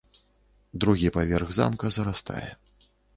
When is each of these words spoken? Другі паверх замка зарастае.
Другі 0.83 1.11
паверх 1.17 1.51
замка 1.57 1.91
зарастае. 1.99 2.47